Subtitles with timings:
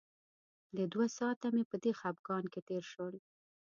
[0.77, 3.15] د دوه ساعته مې په دې خپګان کې تېر شول.